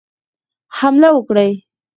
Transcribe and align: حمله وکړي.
حمله 0.77 1.09
وکړي. 1.17 1.49